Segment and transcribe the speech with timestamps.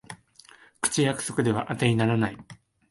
[0.81, 2.37] 口約束ではあてにならない